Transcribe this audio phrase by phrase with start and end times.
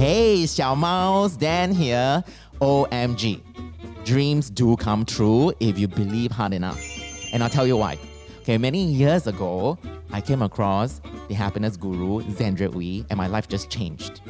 [0.00, 2.24] Hey, Xiao Mouse, Dan here.
[2.62, 3.42] OMG.
[4.06, 6.82] Dreams do come true if you believe hard enough.
[7.34, 7.98] And I'll tell you why.
[8.40, 9.76] Okay, many years ago,
[10.10, 14.22] I came across the happiness guru, Xandria Ooi, and my life just changed.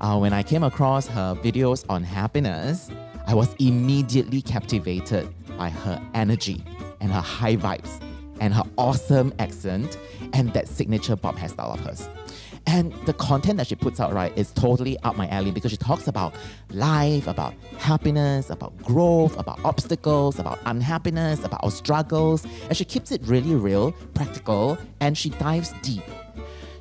[0.00, 2.90] Uh, when I came across her videos on happiness,
[3.28, 6.64] I was immediately captivated by her energy
[7.00, 8.02] and her high vibes
[8.40, 9.98] and her awesome accent
[10.32, 12.08] and that signature bob hairstyle of hers.
[12.66, 15.76] And the content that she puts out, right, is totally up my alley because she
[15.76, 16.34] talks about
[16.70, 22.46] life, about happiness, about growth, about obstacles, about unhappiness, about our struggles.
[22.68, 26.04] And she keeps it really real, practical, and she dives deep.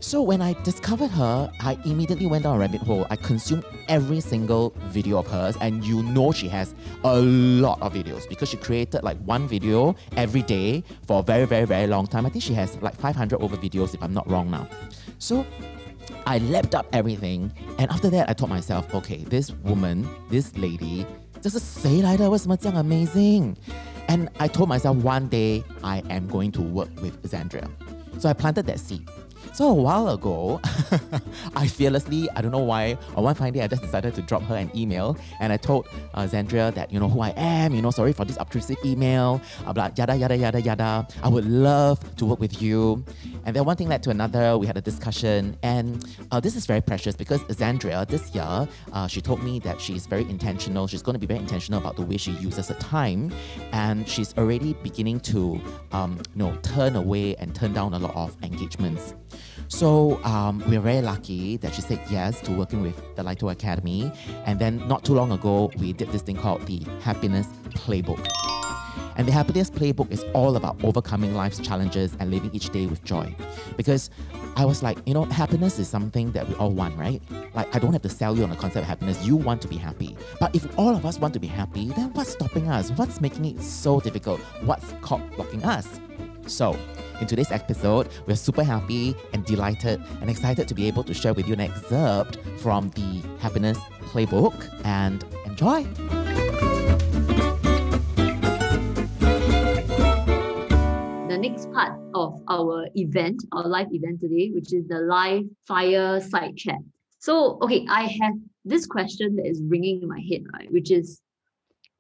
[0.01, 3.07] So when I discovered her, I immediately went down a rabbit hole.
[3.11, 7.95] I consumed every single video of hers, and you know she has a lot of
[7.95, 12.07] videos because she created like one video every day for a very, very, very long
[12.07, 12.27] time.
[12.27, 14.69] I think she has like 500 over videos if I'm not wrong now.
[15.19, 15.45] So
[16.27, 21.07] I lapped up everything, and after that, I told myself, okay, this woman, this lady,
[21.41, 22.29] 这是谁来的？
[22.29, 23.55] 为什么这样 amazing?
[24.09, 27.69] And I told myself one day I am going to work with Zandria.
[28.19, 29.03] So I planted that seed.
[29.54, 30.62] So a while ago,
[31.56, 34.44] I fearlessly, I don't know why, on one fine day, I just decided to drop
[34.44, 37.82] her an email and I told uh, Xandria that, you know, who I am, you
[37.82, 41.08] know, sorry for this obtrusive email, uh, blah, yada, yada, yada, yada.
[41.22, 43.04] I would love to work with you.
[43.46, 44.58] And then one thing led to another.
[44.58, 45.58] We had a discussion.
[45.64, 49.82] And uh, this is very precious because Xandria, this year, uh, she told me that
[49.82, 50.88] she's very intentional.
[50.88, 53.34] She's going to be very intentional about the way she uses her time.
[53.72, 55.60] And she's already beginning to,
[55.92, 59.14] um, you know, turn away and turn down a lot of engagements.
[59.72, 64.12] So um, we're very lucky that she said yes to working with the Lito Academy.
[64.46, 68.28] And then not too long ago, we did this thing called the Happiness Playbook.
[69.16, 73.02] And the Happiness Playbook is all about overcoming life's challenges and living each day with
[73.06, 73.34] joy.
[73.78, 74.10] Because
[74.58, 77.22] I was like, you know, happiness is something that we all want, right?
[77.54, 79.26] Like, I don't have to sell you on the concept of happiness.
[79.26, 80.18] You want to be happy.
[80.42, 82.92] But if all of us want to be happy, then what's stopping us?
[82.92, 84.42] What's making it so difficult?
[84.66, 85.88] What's caught blocking us?
[86.46, 86.78] So,
[87.22, 91.34] in today's episode, we're super happy and delighted and excited to be able to share
[91.34, 93.78] with you an excerpt from the Happiness
[94.08, 95.84] Playbook and enjoy.
[101.28, 106.20] The next part of our event, our live event today, which is the live fire
[106.20, 106.80] side chat.
[107.20, 108.34] So, okay, I have
[108.66, 110.72] this question that is ringing in my head, right?
[110.72, 111.22] Which is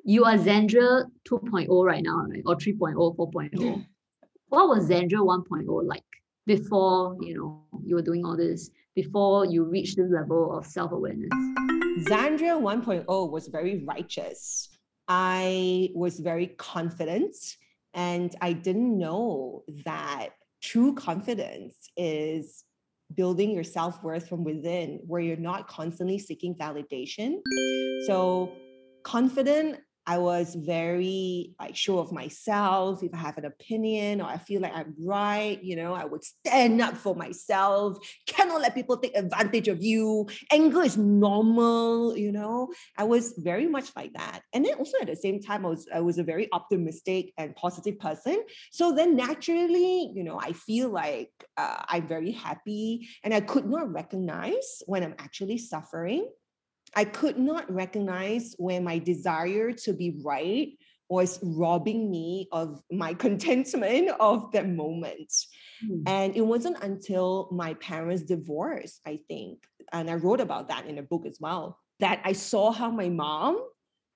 [0.04, 2.42] you are Xandria 2.0 right now, right?
[2.44, 3.86] Or 3.0, 4.0
[4.52, 6.04] what was Xandria 1.0 like
[6.46, 11.32] before you know you were doing all this before you reached this level of self-awareness?
[12.10, 14.70] Xandria 1.0 was very righteous.
[15.08, 17.36] I was very confident
[17.94, 20.30] and i didn't know that
[20.62, 22.64] true confidence is
[23.14, 27.40] building your self-worth from within where you're not constantly seeking validation.
[28.08, 28.54] So
[29.04, 29.80] confident
[30.12, 33.02] I was very like sure of myself.
[33.02, 36.22] If I have an opinion or I feel like I'm right, you know, I would
[36.22, 37.98] stand up for myself.
[38.28, 40.28] Cannot let people take advantage of you.
[40.52, 42.74] Anger is normal, you know.
[42.98, 44.42] I was very much like that.
[44.52, 47.56] And then also at the same time, I was I was a very optimistic and
[47.56, 48.44] positive person.
[48.74, 53.66] So then naturally, you know, I feel like uh, I'm very happy, and I could
[53.66, 56.28] not recognize when I'm actually suffering
[56.96, 60.70] I could not recognize when my desire to be right
[61.10, 65.34] was robbing me of my contentment of that moment.
[65.86, 66.04] Mm.
[66.08, 70.98] And it wasn't until my parents divorced, I think, and I wrote about that in
[70.98, 73.62] a book as well, that I saw how my mom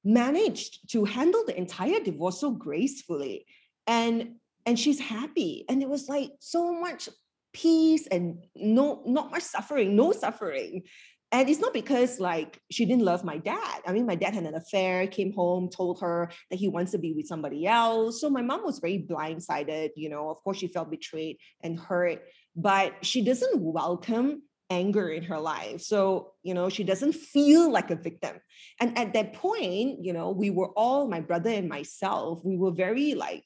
[0.06, 3.46] managed to handle the entire divorce so gracefully.
[3.88, 4.36] And
[4.68, 5.66] and she's happy.
[5.70, 7.10] And it was like so much
[7.54, 10.84] peace and no not much suffering, no suffering.
[11.32, 13.82] And it's not because like she didn't love my dad.
[13.86, 16.98] I mean, my dad had an affair, came home, told her that he wants to
[16.98, 18.22] be with somebody else.
[18.22, 20.30] So my mom was very blindsided, you know.
[20.30, 22.22] Of course, she felt betrayed and hurt,
[22.56, 25.82] but she doesn't welcome anger in her life.
[25.82, 28.38] So, you know, she doesn't feel like a victim.
[28.80, 32.72] And at that point, you know, we were all, my brother and myself, we were
[32.72, 33.44] very like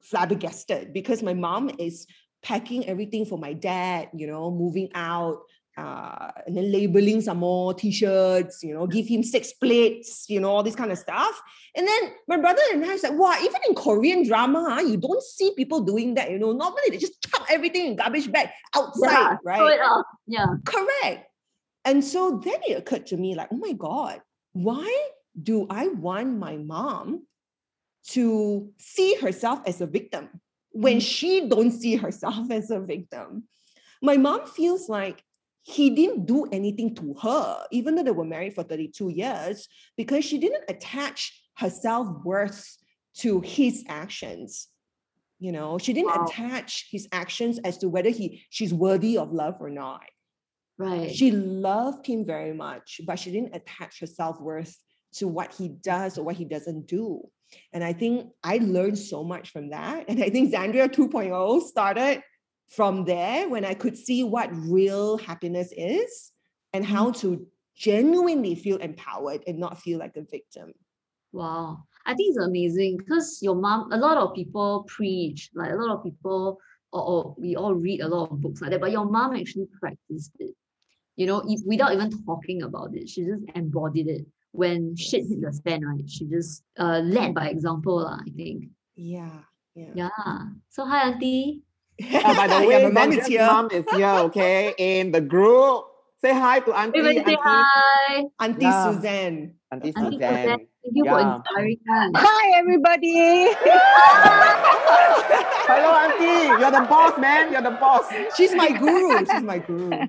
[0.00, 2.06] flabbergasted because my mom is
[2.42, 5.42] packing everything for my dad, you know, moving out,
[5.76, 10.50] uh, and then labeling some more t-shirts, you know, give him six plates, you know,
[10.50, 11.40] all this kind of stuff.
[11.74, 15.52] And then my brother and I said, wow, even in Korean drama, you don't see
[15.56, 16.52] people doing that, you know.
[16.52, 20.04] Normally they just chuck everything in garbage bag outside, yeah, right?
[20.26, 20.46] Yeah.
[20.64, 21.26] Correct.
[21.84, 24.20] And so then it occurred to me, like, oh my God,
[24.52, 25.08] why
[25.40, 27.26] do I want my mom
[28.10, 30.28] to see herself as a victim
[30.72, 31.02] when mm.
[31.02, 33.44] she don't see herself as a victim?
[34.02, 35.24] My mom feels like
[35.62, 40.24] he didn't do anything to her, even though they were married for 32 years, because
[40.24, 42.76] she didn't attach her self-worth
[43.18, 44.68] to his actions.
[45.38, 46.24] You know, she didn't Wow.
[46.24, 50.02] attach his actions as to whether he she's worthy of love or not.
[50.78, 51.14] Right.
[51.14, 54.76] She loved him very much, but she didn't attach her self-worth
[55.14, 57.28] to what he does or what he doesn't do.
[57.72, 60.06] And I think I learned so much from that.
[60.08, 62.22] And I think Xandria 2.0 started
[62.74, 66.32] from there when I could see what real happiness is
[66.72, 67.46] and how to
[67.76, 70.72] genuinely feel empowered and not feel like a victim.
[71.32, 71.84] Wow.
[72.06, 75.96] I think it's amazing because your mom, a lot of people preach, like a lot
[75.96, 76.58] of people,
[76.92, 79.68] or, or we all read a lot of books like that, but your mom actually
[79.78, 80.54] practiced it.
[81.16, 84.26] You know, if, without even talking about it, she just embodied it.
[84.52, 86.08] When shit hit the fan, right?
[86.08, 88.64] She just uh, led by example, I think.
[88.94, 89.30] Yeah.
[89.74, 89.92] Yeah.
[89.94, 90.38] Yeah.
[90.68, 91.62] So hi, auntie.
[92.00, 93.46] Oh, by the Yeah, way, my mom is Xandria's here.
[93.46, 94.74] mom is here, okay?
[94.78, 95.84] In the group.
[96.20, 96.98] Say hi to Auntie.
[97.00, 98.22] Everybody say Auntie, hi.
[98.40, 98.82] Auntie Yeah.
[98.92, 99.54] Suzanne.
[99.72, 100.36] Auntie Auntie Suzanne.
[100.36, 101.34] Suzanne, Thank you for Yeah.
[101.36, 102.10] inspiring us.
[102.16, 103.48] Hi, everybody.
[105.66, 106.60] Hello, Auntie.
[106.60, 107.52] You're the boss, man.
[107.52, 108.04] You're the boss.
[108.36, 109.24] She's my guru.
[109.30, 110.06] She's my guru.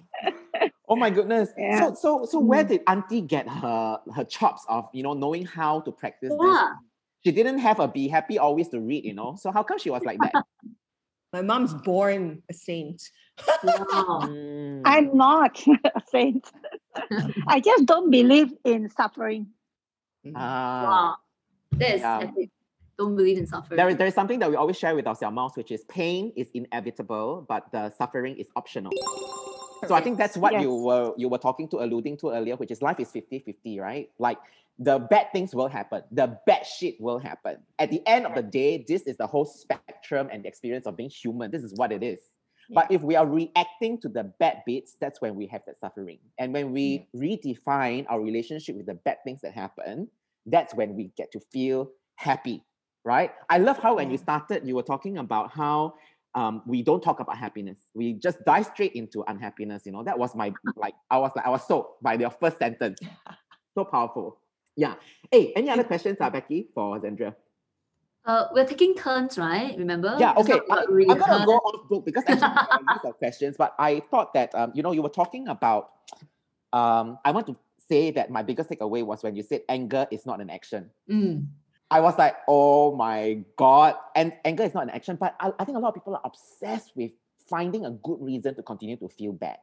[0.87, 1.49] Oh my goodness.
[1.57, 1.79] Yeah.
[1.79, 2.67] So so so where Mm.
[2.67, 6.57] did Auntie get her her chops of, you know, knowing how to practice this?
[7.25, 9.35] She didn't have a be happy always to read, you know.
[9.39, 10.33] So how come she was like that?
[11.33, 13.09] My mom's born a saint.
[13.63, 14.19] Wow.
[14.85, 15.59] I'm not
[15.95, 16.47] a saint.
[17.47, 19.47] I just don't believe in suffering.
[20.35, 20.83] Ah.
[20.83, 21.15] Wow.
[21.79, 22.31] That is Yeah.
[22.99, 23.77] Don't believe in suffering.
[23.77, 26.31] There is, there is something that we always share with our Xiao which is pain
[26.35, 28.91] is inevitable, but the suffering is optional.
[29.87, 32.69] So I think that's what you were you were talking to, alluding to earlier, which
[32.69, 34.09] is life is 50-50, right?
[34.19, 34.37] Like
[34.79, 37.57] the bad things will happen, the bad shit will happen.
[37.79, 40.97] At the end of the day, this is the whole spectrum and the experience of
[40.97, 41.51] being human.
[41.51, 42.19] This is what it is.
[42.73, 46.19] But if we are reacting to the bad bits, that's when we have that suffering.
[46.39, 50.07] And when we redefine our relationship with the bad things that happen,
[50.45, 52.63] that's when we get to feel happy,
[53.03, 53.31] right?
[53.49, 55.95] I love how when you started, you were talking about how
[56.35, 57.77] um, we don't talk about happiness.
[57.93, 59.85] We just dive straight into unhappiness.
[59.85, 62.59] You know, that was my like I was like I was sold by your first
[62.59, 62.99] sentence.
[63.75, 64.37] So powerful.
[64.75, 64.95] Yeah.
[65.31, 67.35] Hey, any other questions, uh, Becky, for Xandria?
[68.25, 69.77] Uh, we're taking turns, right?
[69.77, 70.15] Remember?
[70.17, 70.59] Yeah, okay.
[70.71, 73.75] I, am gonna go off book because actually there are a list of questions, but
[73.77, 75.91] I thought that um, you know, you were talking about
[76.71, 77.57] um, I want to
[77.89, 80.89] say that my biggest takeaway was when you said anger is not an action.
[81.11, 81.47] Mm.
[81.91, 83.95] I was like, oh my God.
[84.15, 86.21] And anger is not an action, but I, I think a lot of people are
[86.23, 87.11] obsessed with
[87.47, 89.57] finding a good reason to continue to feel bad.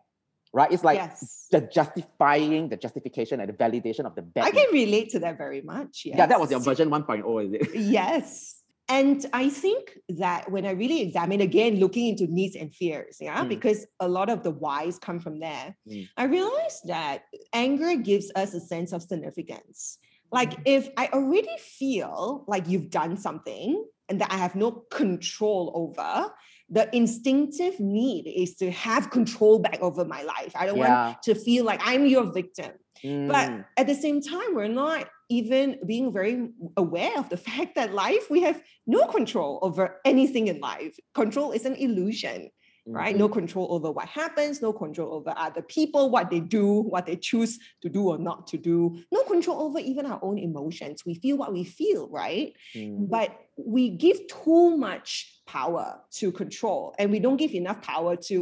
[0.52, 0.72] Right?
[0.72, 1.46] It's like yes.
[1.52, 4.44] the justifying, the justification, and the validation of the bad.
[4.46, 6.02] I can relate to that very much.
[6.04, 6.16] Yes.
[6.18, 7.74] Yeah, that was your version 1.0, is it?
[7.80, 8.56] Yes.
[8.88, 13.44] And I think that when I really examine again, looking into needs and fears, yeah,
[13.44, 13.48] Mm.
[13.48, 16.08] because a lot of the whys come from there, Mm.
[16.16, 17.22] I realized that
[17.52, 19.98] anger gives us a sense of significance.
[20.32, 25.70] Like if I already feel like you've done something and that I have no control
[25.74, 26.32] over,
[26.70, 30.52] the instinctive need is to have control back over my life.
[30.54, 31.06] I don't Yeah.
[31.06, 32.72] want to feel like I'm your victim.
[33.02, 33.64] But Mm.
[33.76, 38.28] at the same time, we're not even being very aware of the fact that life,
[38.30, 40.98] we have no control over anything in life.
[41.14, 42.50] Control is an illusion,
[42.86, 43.16] right?
[43.16, 47.16] No control over what happens, no control over other people, what they do, what they
[47.16, 51.06] choose to do or not to do, no control over even our own emotions.
[51.06, 52.52] We feel what we feel, right?
[52.74, 53.08] Mm.
[53.08, 55.86] But we give too much power
[56.18, 58.36] to control and we don't give enough power to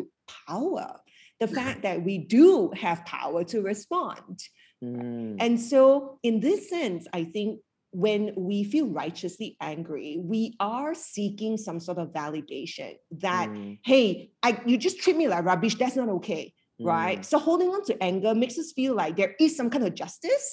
[0.46, 0.88] power.
[1.40, 4.34] The fact that we do have power to respond.
[4.84, 5.36] Mm.
[5.44, 7.50] And so, in this sense, I think
[8.06, 12.92] when we feel righteously angry, we are seeking some sort of validation
[13.26, 13.78] that, Mm.
[13.84, 15.76] hey, I, you just treat me like rubbish.
[15.76, 16.44] That's not okay,
[16.80, 17.20] right?
[17.20, 17.24] Mm.
[17.30, 20.46] So, holding on to anger makes us feel like there is some kind of justice,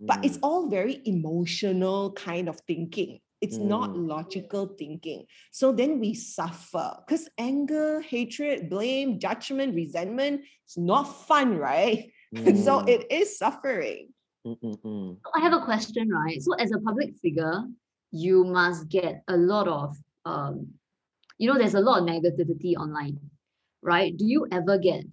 [0.00, 0.46] but it's Mm.
[0.46, 3.20] all very emotional kind of thinking.
[3.40, 4.08] It's not Mm.
[4.08, 5.26] logical thinking.
[5.52, 12.10] So then we suffer because anger, hatred, blame, judgment, resentment, it's not fun, right?
[12.46, 12.88] And so Mm.
[12.88, 14.12] it is suffering.
[14.46, 15.16] Mm, mm, mm.
[15.34, 16.42] I have a question, right?
[16.42, 17.64] So as a public figure,
[18.10, 20.78] you must get a lot of um,
[21.38, 23.18] you know, there's a lot of negativity online,
[23.82, 24.16] right?
[24.16, 25.04] Do you ever get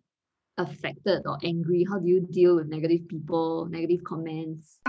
[0.57, 1.85] affected or angry?
[1.87, 4.79] How do you deal with negative people, negative comments?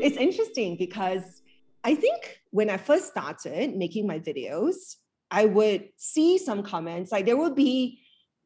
[0.00, 1.42] It's interesting because
[1.82, 4.94] I think when I first started making my videos,
[5.28, 8.00] I would see some comments, like there would be,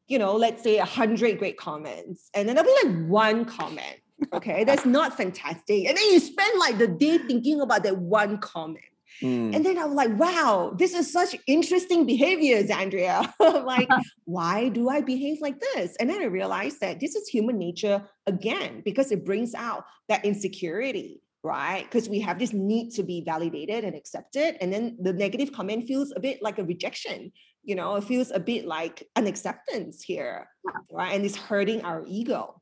[0.07, 3.97] you know, let's say a hundred great comments, and then there'll be like one comment.
[4.33, 5.85] Okay, that's not fantastic.
[5.85, 8.83] And then you spend like the day thinking about that one comment.
[9.21, 9.55] Mm.
[9.55, 13.31] And then I was like, wow, this is such interesting behaviors, Andrea.
[13.39, 13.89] like,
[14.25, 15.95] why do I behave like this?
[15.99, 20.25] And then I realized that this is human nature again, because it brings out that
[20.25, 21.83] insecurity, right?
[21.83, 24.57] Because we have this need to be validated and accepted.
[24.61, 27.31] And then the negative comment feels a bit like a rejection,
[27.63, 30.47] you know, it feels a bit like an acceptance here,
[30.91, 31.13] right?
[31.13, 32.61] And it's hurting our ego.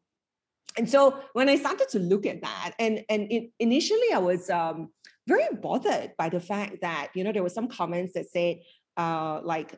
[0.77, 4.50] And so when I started to look at that, and and it, initially I was
[4.50, 4.89] um,
[5.27, 8.57] very bothered by the fact that you know there were some comments that said
[8.96, 9.75] uh, like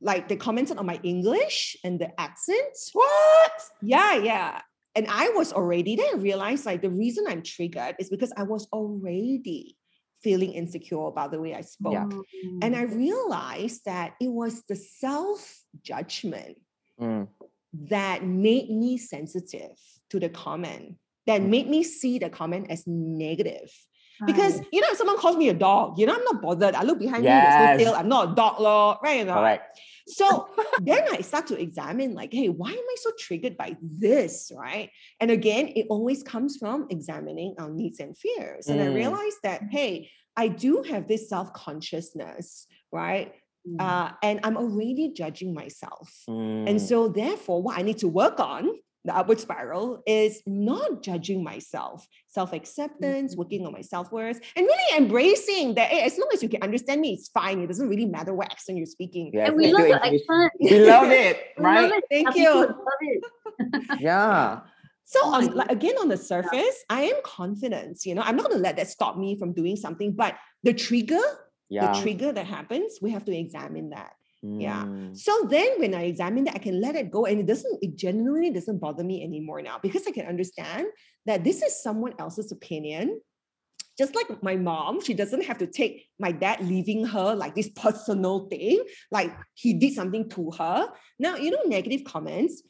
[0.00, 2.76] like they commented on my English and the accent.
[2.92, 3.52] What?
[3.82, 4.62] Yeah, yeah.
[4.94, 8.42] And I was already then I realized like the reason I'm triggered is because I
[8.42, 9.76] was already
[10.22, 11.92] feeling insecure about the way I spoke.
[11.92, 12.08] Yeah.
[12.62, 16.58] And I realized that it was the self judgment
[17.00, 17.26] Mm.
[17.88, 19.78] that made me sensitive
[20.10, 20.96] to the comment,
[21.26, 21.48] that Mm.
[21.48, 23.72] made me see the comment as negative.
[24.26, 26.74] Because you know, if someone calls me a dog, you know, I'm not bothered.
[26.74, 27.78] I look behind me, there's Yes.
[27.78, 27.94] no tail.
[27.94, 29.18] I'm not a dog, law, right?
[29.18, 29.34] You know?
[29.34, 29.78] Correct.
[30.06, 30.48] So
[30.80, 34.52] then I start to examine, like, hey, why am I so triggered by this?
[34.54, 34.90] Right.
[35.20, 38.68] And again, it always comes from examining our needs and fears.
[38.68, 38.94] And I Mm.
[38.94, 43.32] realized that, hey, I do have this self-consciousness, right?
[43.68, 43.80] Mm.
[43.80, 46.10] Uh, and I'm already judging myself.
[46.28, 46.68] Mm.
[46.68, 48.70] And so, therefore, what I need to work on,
[49.04, 52.28] the upward spiral, is not judging myself, mm-hmm.
[52.28, 56.42] self acceptance, working on my self worth, and really embracing that hey, as long as
[56.42, 57.60] you can understand me, it's fine.
[57.60, 59.30] It doesn't really matter what accent you're speaking.
[59.32, 60.52] Yes, and we love you, your accent.
[60.60, 61.82] We love it, We right?
[61.82, 62.04] love it.
[62.10, 62.54] Thank Our you.
[62.54, 63.24] Love it.
[64.00, 64.60] Yeah.
[65.04, 68.06] So, Oh on, like, again, on the surface, I am confident.
[68.06, 70.12] You know, I'm not going to let that stop me from doing something.
[70.12, 71.20] But the trigger,
[71.68, 71.92] Yeah.
[71.92, 74.12] the trigger that happens, we have to examine that.
[74.42, 74.84] Yeah.
[74.84, 75.16] Mm.
[75.16, 77.26] So then when I examine that, I can let it go.
[77.26, 80.86] And it doesn't, it genuinely doesn't bother me anymore now because I can understand
[81.26, 83.20] that this is someone else's opinion.
[83.98, 87.68] Just like my mom, she doesn't have to take my dad leaving her like this
[87.68, 90.88] personal thing, like he did something to her.
[91.18, 92.62] Now, you know, negative comments,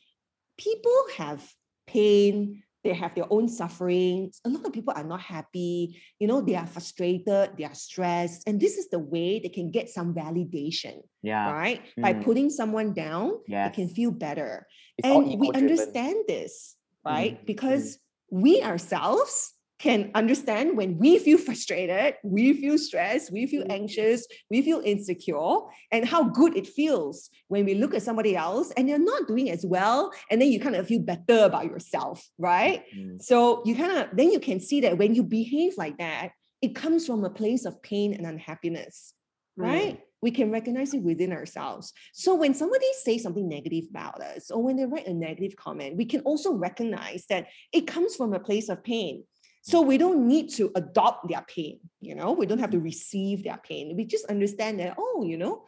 [0.58, 1.48] people have
[1.86, 4.40] pain, they have their own sufferings.
[4.44, 8.42] A lot of people are not happy, you know, they are frustrated, they are stressed.
[8.46, 11.52] And this is the way they can get some validation Yeah.
[11.52, 11.80] right?
[11.96, 12.24] By Mm.
[12.24, 13.70] putting someone down, Yes.
[13.70, 14.66] they can feel better.
[14.98, 17.40] It's and we understand this, right?
[17.40, 17.98] Mm, Because
[18.30, 23.72] we ourselves can understand when we feel frustrated, we feel stressed, we feel Mm.
[23.80, 25.56] anxious, we feel insecure,
[25.90, 29.50] and how good it feels when we look at somebody else and they're not doing
[29.50, 30.12] as well.
[30.30, 32.84] And then you kind of feel better about yourself, right?
[32.96, 33.20] Mm.
[33.20, 36.76] So you kind of then you can see that when you behave like that, it
[36.76, 39.14] comes from a place of pain and unhappiness,
[39.56, 39.98] right?
[40.22, 41.92] We can recognize it within ourselves.
[42.12, 45.96] So when somebody says something negative about us, or when they write a negative comment,
[45.96, 49.24] we can also recognize that it comes from a place of pain.
[49.62, 53.44] So we don't need to adopt their pain, you know, we don't have to receive
[53.44, 53.96] their pain.
[53.96, 55.64] We just understand that, oh, you know,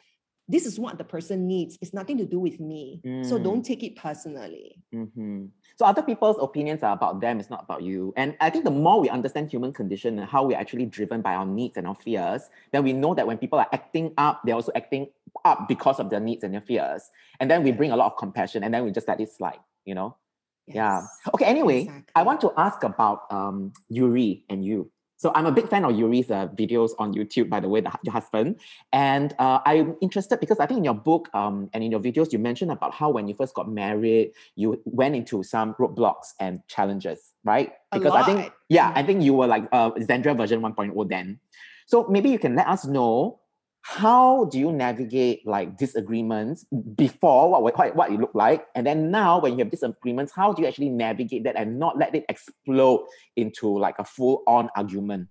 [0.48, 1.78] this is what the person needs.
[1.80, 3.00] It's nothing to do with me.
[3.22, 3.44] So Mm.
[3.44, 4.82] don't take it personally.
[4.92, 5.46] hmm
[5.76, 8.12] So other people's opinions are about them, it's not about you.
[8.16, 11.34] And I think the more we understand human condition and how we're actually driven by
[11.34, 14.54] our needs and our fears, then we know that when people are acting up, they're
[14.54, 15.08] also acting
[15.44, 17.10] up because of their needs and their fears.
[17.40, 19.60] And then we bring a lot of compassion and then we just let it slide,
[19.84, 20.16] you know?
[20.66, 21.02] Yeah.
[21.34, 24.90] Okay, anyway, I want to ask about um, Yuri and you.
[25.16, 27.90] So I'm a big fan of Yuri's uh, videos on YouTube, by the way, the,
[28.02, 28.60] your husband.
[28.92, 32.32] And uh, I'm interested because I think in your book um, and in your videos,
[32.32, 36.60] you mentioned about how when you first got married, you went into some roadblocks and
[36.68, 37.72] challenges, right?
[37.92, 38.92] Because I think, yeah.
[38.94, 41.38] I think you were like uh, Xandria version 1.0 then.
[41.86, 43.40] So maybe you can let us know
[43.86, 46.64] how do you navigate like disagreements
[46.96, 50.54] before what, what, what it looked like and then now when you have disagreements how
[50.54, 55.28] do you actually navigate that and not let it explode into like a full-on argument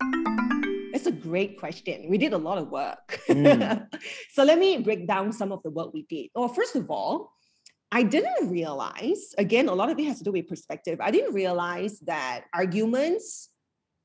[0.91, 2.05] That's a great question.
[2.07, 3.19] We did a lot of work.
[3.27, 3.87] Mm.
[4.31, 6.29] so let me break down some of the work we did.
[6.35, 7.33] Well, first of all,
[7.91, 11.01] I didn't realize, again, a lot of it has to do with perspective.
[11.01, 13.49] I didn't realize that arguments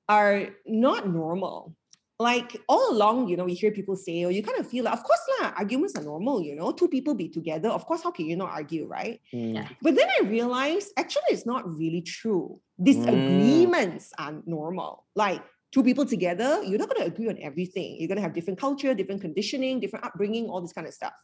[0.09, 1.77] are not normal.
[2.21, 4.95] Like all along, you know, we hear people say, oh, you kind of feel like,
[4.95, 7.69] of course, lah, arguments are normal, you know, two people be together.
[7.69, 9.21] Of course, how can you not argue, right?
[9.33, 9.55] Mm.
[9.55, 9.69] Yeah.
[9.81, 12.61] But then I realized actually it's not really true.
[12.83, 15.07] Disagreements are normal.
[15.15, 17.97] Like two people together, you're not going to agree on everything.
[18.01, 21.15] You're going to have different culture, different conditioning, different upbringing, all this kind of stuff.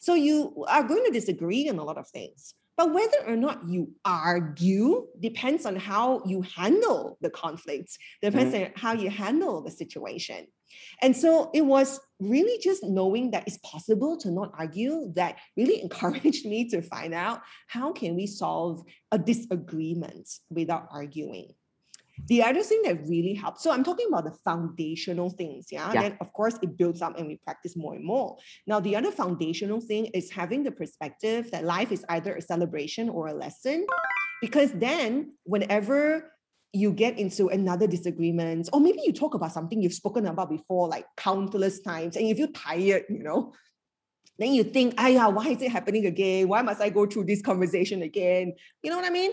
[0.00, 2.54] So you are going to disagree on a lot of things.
[2.82, 8.64] But whether or not you argue depends on how you handle the conflicts, depends mm-hmm.
[8.64, 10.48] on how you handle the situation.
[11.00, 15.80] And so it was really just knowing that it's possible to not argue that really
[15.84, 21.52] encouraged me to find out how can we solve a disagreement without arguing.
[22.26, 25.92] The other thing that really helps, so I'm talking about the foundational things, yeah?
[25.92, 26.02] Yeah.
[26.02, 28.36] Then, of course, it builds up and we practice more and more.
[28.66, 33.08] Now, the other foundational thing is having the perspective that life is either a celebration
[33.08, 33.86] or a lesson.
[34.40, 36.32] Because then, whenever
[36.72, 40.88] you get into another disagreement, or maybe you talk about something you've spoken about before,
[40.88, 43.52] like countless times, and you feel tired, you know,
[44.38, 46.48] then you think, yeah, why is it happening again?
[46.48, 48.54] Why must I go through this conversation again?
[48.82, 49.32] You know what I mean?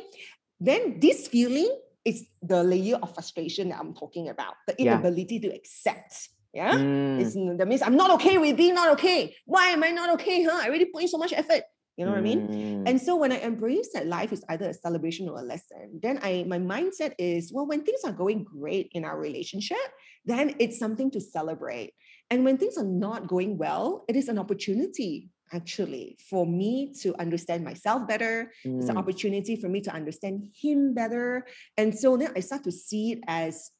[0.60, 1.74] Then this feeling
[2.10, 4.94] is the layer of frustration that I'm talking about, the Yeah.
[4.94, 6.14] inability to accept.
[6.54, 6.74] Yeah.
[6.74, 9.20] Mm, It's, that means I'm not okay with being not okay.
[9.46, 10.38] Why am I not okay?
[10.48, 10.60] Huh?
[10.62, 11.64] I already put in so much effort.
[11.98, 12.42] You know what I mean?
[12.48, 16.00] mm, And so when I embrace that life is either a celebration or a lesson,
[16.02, 19.86] then I my mindset is, well, when things are going great in our relationship,
[20.32, 21.92] then it's something to celebrate.
[22.32, 27.16] And when things are not going well, it is an opportunity actually for me to
[27.20, 28.52] understand myself better.
[28.64, 29.00] It's an mm.
[29.00, 31.46] opportunity for me to understand him better.
[31.78, 33.72] And so then I start to see it as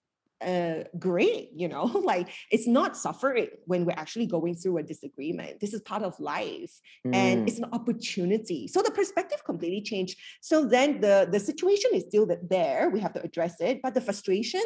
[0.42, 5.60] uh great you know like it's not suffering when we're actually going through a disagreement
[5.60, 6.80] this is part of life
[7.12, 7.48] and Mm.
[7.48, 12.26] it's an opportunity so the perspective completely changed so then the the situation is still
[12.26, 14.64] th- there we have to address it but the frustration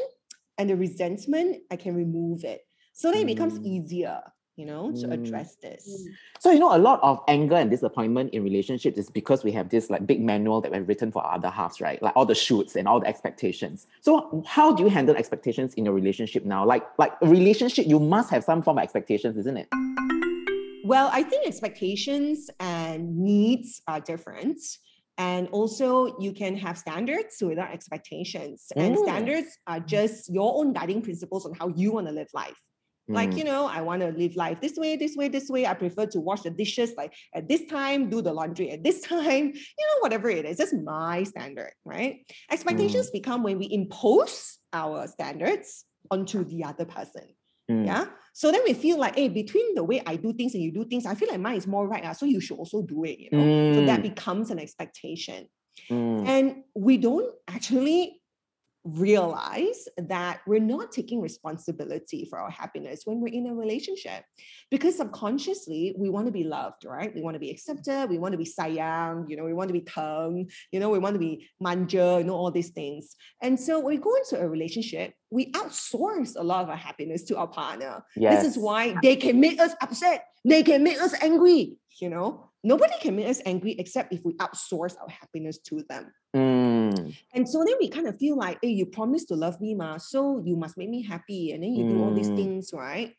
[0.60, 2.62] and the resentment i can remove it
[2.94, 3.66] so then it becomes Mm.
[3.66, 4.22] easier
[4.56, 5.14] you know to Mm.
[5.14, 6.08] address this
[6.40, 9.70] So you know, a lot of anger and disappointment in relationships is because we have
[9.70, 12.02] this like big manual that we've written for our other halves, right?
[12.04, 13.88] Like all the shoots and all the expectations.
[14.02, 16.66] So how do you handle expectations in your relationship now?
[16.66, 19.68] Like like a relationship, you must have some form of expectations, isn't it?
[20.84, 24.60] Well, I think expectations and needs are different.
[25.18, 28.66] And also, you can have standards without expectations.
[28.76, 29.04] And Mm.
[29.06, 32.60] standards are just your own guiding principles on how you want to live life.
[33.10, 33.38] Like, Mm.
[33.40, 35.66] you know, I want to live life this way, this way, this way.
[35.68, 39.02] I prefer to wash the dishes like at this time, do the laundry at this
[39.14, 40.58] time, you know, whatever it is.
[40.58, 42.26] That's my standard, right?
[42.50, 47.24] Expectations become when we impose our standards onto the other person.
[47.70, 47.86] Mm.
[47.86, 48.06] Yeah.
[48.34, 50.86] So then we feel like, hey, between the way I do things and you do
[50.86, 52.04] things, I feel like mine is more right.
[52.06, 53.74] ah, so you should also do it, you know.
[53.76, 54.04] So that Mm.
[54.04, 55.48] becomes an expectation.
[55.90, 56.28] Mm.
[56.28, 58.22] And we don't actually
[58.84, 64.24] realize that we're not taking responsibility for our happiness when we're in a relationship
[64.70, 68.34] because subconsciously we want to be loved right we want to be accepted we want
[68.34, 71.20] to be sayang you know we want to be tongue you know we want to
[71.20, 75.14] be manja you know all these things and so when we go into a relationship
[75.32, 78.44] we outsource a lot of our happiness to our partner Yes.
[78.44, 80.26] this is why they can make us upset.
[80.46, 81.78] They can make us angry.
[82.00, 86.12] You know, nobody can make us angry except if we outsource our happiness to them.
[86.36, 86.73] Mm.
[87.34, 89.98] And so then we kind of feel like, hey, you promised to love me, ma,
[89.98, 91.52] so you must make me happy.
[91.52, 92.36] And then you do all these Mm.
[92.36, 93.16] things, right?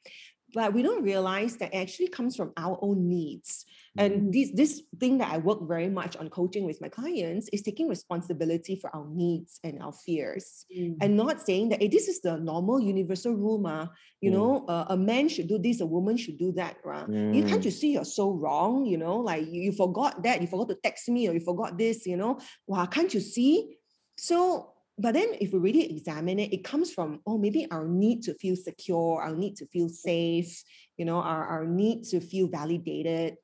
[0.55, 3.64] But we don't realize that it actually comes from our own needs.
[3.99, 4.05] Mm.
[4.05, 7.62] And this this thing that I work very much on coaching with my clients is
[7.62, 10.97] taking responsibility for our needs and our fears Mm.
[11.03, 13.87] and not saying that hey, this is the normal universal rule ma.
[14.21, 14.35] you Mm.
[14.35, 17.62] know uh, a man should do this a woman should do that right you can't
[17.62, 17.69] Mm.
[17.69, 20.79] you see you're so wrong you know like you, you forgot that you forgot to
[20.87, 23.77] text me or you forgot this you know wow can't you see
[24.17, 28.22] so but then if we really examine it it comes from oh maybe our need
[28.22, 30.62] to feel secure our need to feel safe
[30.96, 33.37] you know our, our need to feel validated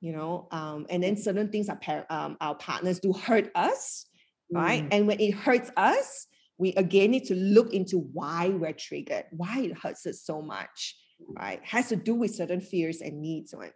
[0.00, 4.06] you know um, and then certain things our, par- um, our partners do hurt us
[4.52, 4.84] right?
[4.84, 4.88] Mm.
[4.92, 6.26] and when it hurts us
[6.58, 10.96] we again need to look into why we're triggered why it hurts us so much
[11.38, 11.60] right?
[11.64, 13.72] Has to do with certain fears and needs right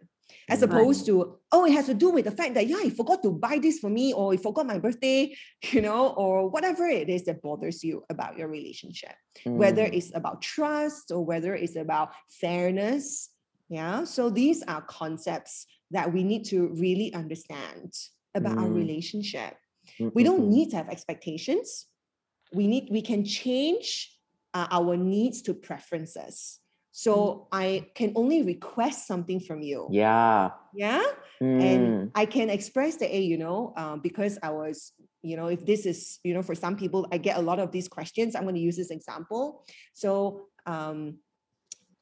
[0.49, 3.21] as opposed to oh it has to do with the fact that yeah he forgot
[3.23, 5.33] to buy this for me or he forgot my birthday
[5.71, 9.15] you know or whatever it is that bothers you about your relationship.
[9.45, 9.95] Whether Mm.
[9.97, 13.29] it's about trust or whether it's about fairness
[13.69, 14.03] yeah?
[14.03, 17.93] So these are concepts that we need to really understand
[18.35, 18.75] about our Mm.
[18.75, 19.55] relationship.
[19.97, 21.87] Mm, we don't need to have expectations.
[22.53, 24.11] We need we can change
[24.53, 26.60] uh, our needs to preferences
[26.91, 30.51] so i can only request something from you Yeah.
[30.73, 31.01] yeah
[31.41, 31.61] Mm.
[31.63, 35.65] and i can express that hey you know um, because i was you know if
[35.65, 38.43] this is you know for some people i get a lot of these questions i'm
[38.43, 41.17] going to use this example so um,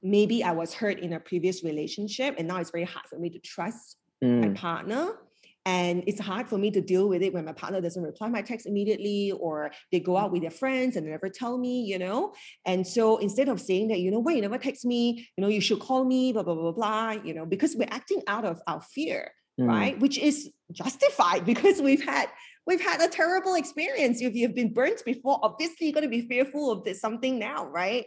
[0.04, 3.30] maybe i was hurt in a previous relationship and now it's very hard for me
[3.30, 4.56] to trust my Mm.
[4.56, 5.14] partner
[5.66, 8.42] and it's hard for me to deal with it when my partner doesn't reply my
[8.42, 12.00] text immediately or they go out with their friends and they never tell me you
[12.00, 12.34] know?
[12.66, 15.48] And so instead of saying that you know why you never text me you know
[15.48, 18.62] you should call me blah blah blah blah you know because we're acting out of
[18.68, 19.68] our fear Mm.
[19.68, 20.00] right?
[20.00, 22.30] Which is justified because we've had
[22.66, 24.22] we've had a terrible experience.
[24.22, 27.66] If you've been burnt before obviously you're going to be fearful of this something now
[27.66, 28.06] right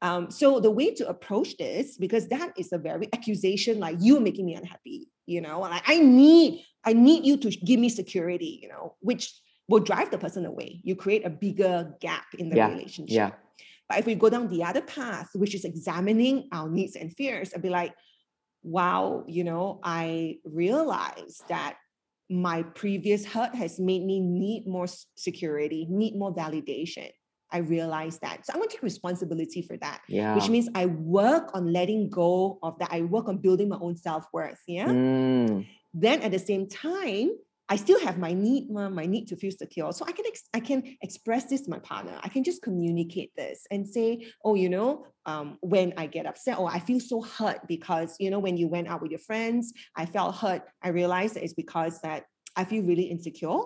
[0.00, 4.20] um, so the way to approach this, because that is a very accusation, like you
[4.20, 8.60] making me unhappy, you know, like I need, I need you to give me security,
[8.62, 9.32] you know, which
[9.68, 10.80] will drive the person away.
[10.84, 13.14] You create a bigger gap in the Yeah, relationship.
[13.14, 13.30] yeah.
[13.88, 17.52] But if we go down the other path, which is examining our needs and fears,
[17.54, 17.94] I'd be like,
[18.62, 21.76] wow, you know, I realize that
[22.30, 27.10] my previous hurt has made me need more security, need more validation.
[27.50, 28.44] I realize that.
[28.46, 30.34] So I want to take responsibility for that, Yeah.
[30.34, 32.88] which means I work on letting go of that.
[32.92, 34.60] I work on building my own self worth.
[34.66, 34.88] Yeah.
[34.88, 37.30] Mm, Then at the same time,
[37.70, 39.92] I still have my need, my need to feel secure.
[39.92, 42.18] So I can ex- I can express this to my partner.
[42.22, 46.58] I can just communicate this and say, oh, you know, um, when I get upset
[46.58, 49.72] or I feel so hurt because you know when you went out with your friends,
[49.94, 50.62] I felt hurt.
[50.82, 52.24] I realized that it's because that
[52.56, 53.58] I feel really insecure.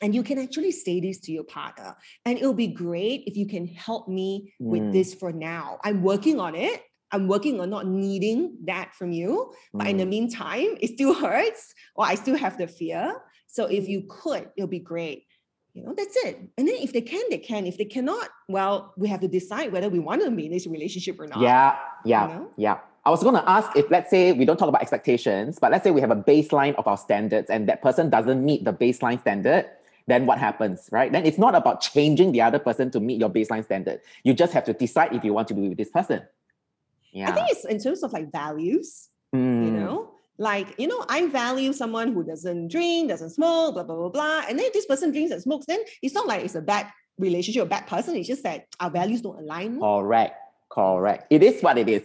[0.00, 3.46] And you can actually say this to your partner, and it'll be great if you
[3.46, 4.92] can help me with Mm.
[4.92, 5.78] this for now.
[5.84, 6.82] I'm working on it.
[7.12, 9.52] I'm working on not needing that from you.
[9.74, 10.10] But in the mm.
[10.10, 13.20] meantime, it still hurts, or I still have the fear.
[13.46, 15.26] So if you could, it'll be great.
[15.74, 16.38] You know, that's it.
[16.56, 17.66] And then if they can, they can.
[17.66, 20.66] If they cannot, well, we have to decide whether we want to be in this
[20.66, 21.40] relationship or not.
[21.40, 22.50] Yeah, yeah, know?
[22.56, 22.78] yeah.
[23.04, 25.84] I was going to ask if, let's say, we don't talk about expectations, but let's
[25.84, 29.20] say we have a baseline of our standards and that person doesn't meet the baseline
[29.20, 29.66] standard,
[30.10, 31.10] then what happens, right?
[31.12, 34.00] Then it's not about changing the other person to meet your baseline standard.
[34.24, 36.22] You just have to decide if you want to be with this person.
[37.12, 37.28] Yeah.
[37.30, 41.26] I think it's in terms of like values, you Mm, know, like, you know, I
[41.28, 44.42] value someone who doesn't drink, doesn't smoke, blah, blah, blah, blah.
[44.48, 46.86] And then if this person drinks and smokes, then it's not like it's a bad
[47.18, 48.16] relationship, a bad person.
[48.16, 49.76] It's just that our values don't align.
[49.76, 50.02] more.
[50.02, 50.36] Correct.
[50.70, 51.26] Correct.
[51.30, 52.02] It is what it is.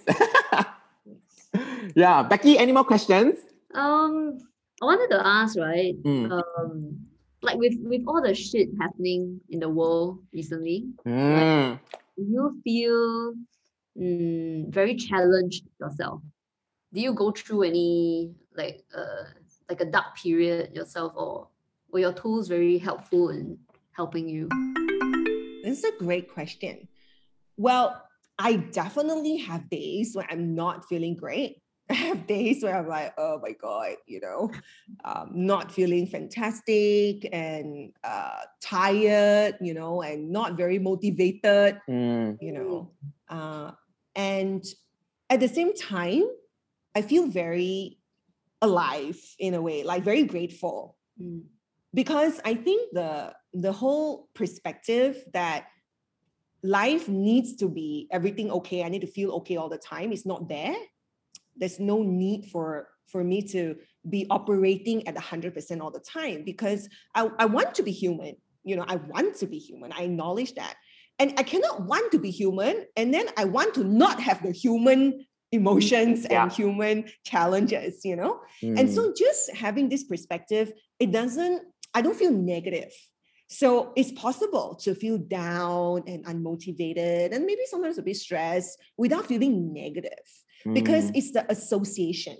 [1.95, 2.23] yeah.
[2.23, 3.39] Becky, any more questions?
[3.73, 4.39] Um,
[4.81, 5.95] I wanted to ask, right?
[6.03, 6.31] Mm.
[6.31, 7.04] Um,
[7.45, 11.79] like with with all the shit happening in the world recently, Mm.
[12.17, 13.33] do you feel
[13.97, 16.21] mm, very challenged yourself?
[16.93, 19.31] Do you go through any like uh
[19.69, 21.47] like a dark period yourself, or
[21.91, 23.57] were your tools very helpful in
[23.91, 24.49] helping you?
[25.63, 26.87] This is a great question.
[27.57, 28.01] Well,
[28.37, 31.61] I definitely have days when I'm not feeling great.
[31.89, 34.51] I have days where I'm like, oh my God, you know,
[35.03, 42.37] um, not feeling fantastic and uh, tired, you know, and not very motivated, Mm.
[42.41, 42.91] you know.
[43.29, 43.71] Uh,
[44.15, 44.63] and
[45.29, 46.23] at the same time,
[46.95, 47.99] I feel very
[48.61, 51.43] alive in a way, like very grateful Mm.
[51.93, 55.67] because I think the the whole perspective that
[56.61, 60.25] life needs to be everything okay, I need to feel okay all the time is
[60.25, 60.75] not there.
[61.57, 63.75] There's no need for for me to
[64.09, 68.35] be operating at 100% all the time because I, I want to be human.
[68.63, 69.91] You know, I want to be human.
[69.91, 70.75] I acknowledge that.
[71.19, 74.51] And I cannot want to be human and then I want to not have the
[74.51, 76.43] human emotions Yeah.
[76.43, 78.41] and human challenges, you know?
[78.61, 78.93] And Mm.
[78.93, 81.61] so just having this perspective, it doesn't,
[81.93, 82.91] I don't feel negative.
[83.47, 89.27] So it's possible to feel down and unmotivated and maybe sometimes a bit stressed without
[89.27, 90.27] feeling negative
[90.73, 91.15] because Mm.
[91.15, 92.37] it's the association.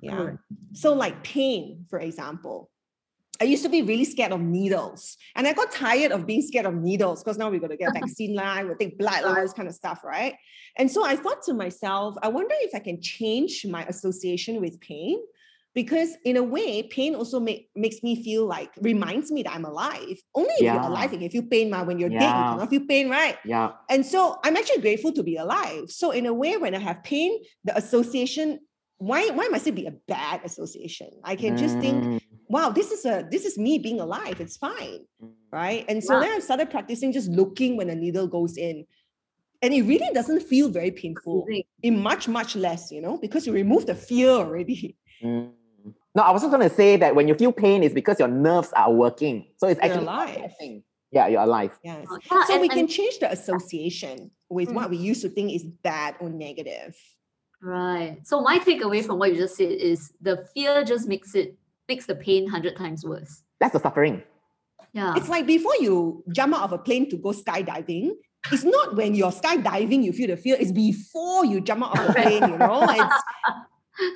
[0.00, 0.32] Yeah.
[0.72, 2.70] So, like pain, for example.
[3.40, 5.16] I used to be really scared of needles.
[5.34, 7.92] And I got tired of being scared of needles because now we're going to get
[8.00, 10.36] vaccine line, we'll take blood, all this kind of stuff, right?
[10.76, 14.80] And so I thought to myself, I wonder if I can change my association with
[14.80, 15.18] pain.
[15.74, 19.64] Because in a way, pain also make, makes me feel like, reminds me that I'm
[19.64, 20.18] alive.
[20.34, 20.74] Only if Yeah.
[20.74, 21.70] you're alive, if you can feel pain.
[21.70, 21.82] Ma.
[21.82, 22.50] When you're dead, you Yeah.
[22.50, 23.38] cannot feel pain, right?
[23.44, 23.72] yeah.
[23.88, 25.90] And so I'm actually grateful to be alive.
[25.90, 28.60] So in a way, when I have pain, the association,
[28.98, 31.08] why why must it be a bad association?
[31.24, 32.20] I can just think, Mm.
[32.48, 34.40] wow, this is a this is me being alive.
[34.40, 35.00] It's fine,
[35.50, 35.84] right?
[35.88, 36.20] And so Yeah.
[36.20, 38.86] then I started practicing just looking when a needle goes in.
[39.62, 41.44] And it really doesn't feel very painful.
[41.46, 41.64] Amazing.
[41.82, 44.96] It much, much less, you know, because you remove the fear already.
[45.22, 45.50] Mm.
[46.14, 48.28] No, I was just going to say that when you feel pain, it's because your
[48.28, 49.46] nerves are working.
[49.56, 50.82] So it's You're actually not a bad alive.
[51.10, 51.78] Yeah, you're alive.
[51.82, 52.06] Yes.
[52.10, 55.28] Uh, yeah, So and- we can and- change the association with what we used to
[55.30, 56.96] think is bad or negative.
[57.62, 58.18] Right.
[58.24, 61.56] So my takeaway from what you just said is the fear just makes it
[61.88, 63.42] makes the pain hundred times worse.
[63.60, 64.22] That's the suffering.
[64.92, 65.14] Yeah.
[65.16, 68.10] It's like before you jump out of a plane to go skydiving,
[68.50, 72.06] it's not when you're skydiving you feel the fear, it's before you jump out of
[72.08, 72.82] the plane, you know?
[72.88, 73.14] It's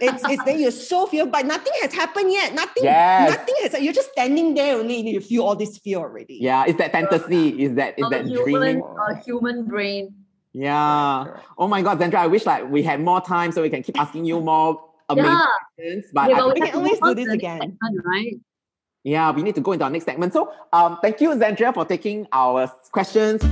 [0.00, 2.54] it's it's then you're so fear, but nothing has happened yet.
[2.54, 3.30] Nothing, Yes.
[3.36, 6.38] nothing has you're just standing there only and you feel all this fear already.
[6.40, 7.62] Yeah, it's that fantasy.
[7.62, 8.82] Is that is a that human, dreaming?
[9.08, 10.14] a human brain.
[10.52, 11.24] Yeah.
[11.26, 11.46] Correct.
[11.58, 13.98] Oh my God, Xandria, I wish like we had more time so we can keep
[14.00, 15.46] asking you more amazing Yeah.
[15.76, 16.04] questions.
[16.12, 17.60] But Yeah, I but We think- can have to always do this again.
[17.60, 18.36] segment, right?
[19.04, 20.32] yeah, we need to go into our next segment.
[20.32, 23.42] So um, thank you, Xandria, for taking our questions.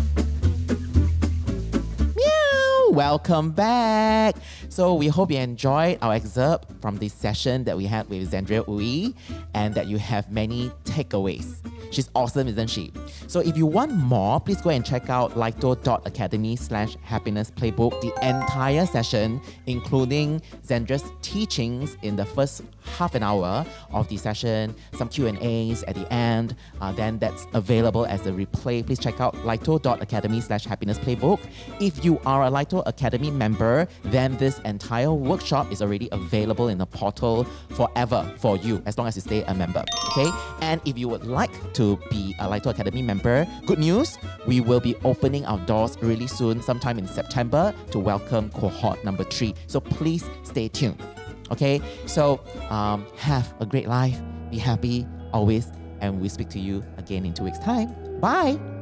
[2.16, 2.90] Meow!
[2.90, 4.36] Welcome back.
[4.74, 8.66] So we hope you enjoyed our excerpt from this session that we had with Xandria
[8.66, 9.14] Ooi
[9.54, 11.58] and that you have many takeaways.
[11.92, 12.92] She's awesome, isn't she?
[13.28, 18.00] So if you want more, please go and check out lito.academy slash happiness playbook.
[18.00, 22.62] The entire session, including Xandria's teachings in the first
[22.98, 28.06] half an hour of the session, some Q&As at the end, uh, then that's available
[28.06, 28.84] as a replay.
[28.84, 31.38] Please check out lito.academy slash happiness playbook.
[31.80, 36.78] If you are a Lito Academy member, then this entire workshop is already available in
[36.78, 39.84] the portal forever for you, as long as you stay a member.
[40.10, 40.30] Okay?
[40.60, 44.80] And if you would like to be a Lito Academy member, good news, we will
[44.80, 49.54] be opening our doors really soon, sometime in September, to welcome cohort number three.
[49.66, 51.02] So please stay tuned.
[51.50, 51.80] Okay?
[52.06, 57.24] So um, have a great life, be happy always, and we speak to you again
[57.24, 57.94] in two weeks' time.
[58.20, 58.73] Bye.